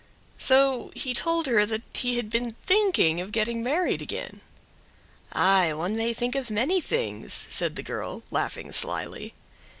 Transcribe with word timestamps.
So 0.39 0.89
he 0.95 1.13
told 1.13 1.45
her 1.45 1.63
he 1.93 2.15
had 2.17 2.31
been 2.31 2.55
thinking 2.65 3.21
of 3.21 3.31
getting 3.31 3.61
married 3.61 4.01
again. 4.01 4.41
"Aye! 5.31 5.75
one 5.75 5.95
may 5.95 6.11
think 6.11 6.33
of 6.33 6.49
many 6.49 6.81
things," 6.81 7.45
said 7.51 7.75
the 7.75 7.83
girl, 7.83 8.23
laughing 8.31 8.71
slyly. 8.71 9.35